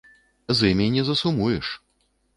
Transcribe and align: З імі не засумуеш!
З 0.61 0.71
імі 0.71 0.89
не 0.95 1.03
засумуеш! 1.11 1.69